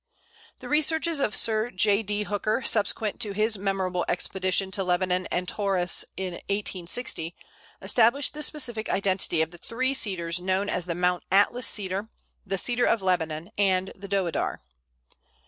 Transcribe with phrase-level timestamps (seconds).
[0.57, 2.01] The researches of Sir J.
[2.01, 2.23] D.
[2.23, 7.35] Hooker, subsequent to his memorable expedition to Lebanon and Taurus in 1860,
[7.83, 12.09] established the specific identity of the three Cedars known as the Mount Atlas Cedar,
[12.47, 14.63] the Cedar of Lebanon, and the Deodar.